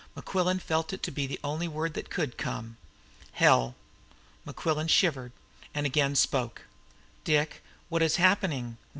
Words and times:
Mequillen 0.17 0.57
felt 0.59 0.93
it 0.93 1.03
to 1.03 1.11
be 1.11 1.27
the 1.27 1.39
only 1.43 1.67
word 1.67 1.93
that 1.93 2.09
could 2.09 2.35
come. 2.35 2.77
"Hell!" 3.33 3.75
Mequillen 4.47 4.87
shivered, 4.89 5.31
and 5.75 5.85
again 5.85 6.15
spoke. 6.15 6.63
"Dick, 7.23 7.63
what 7.87 8.01
is 8.01 8.15
happening? 8.15 8.77